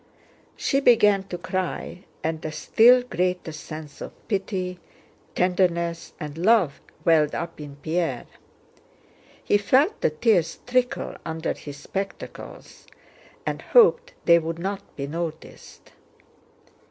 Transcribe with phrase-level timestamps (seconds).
[0.57, 4.79] She began to cry and a still greater sense of pity,
[5.35, 8.25] tenderness, and love welled up in Pierre.
[9.43, 12.87] He felt the tears trickle under his spectacles
[13.45, 15.91] and hoped they would not be noticed.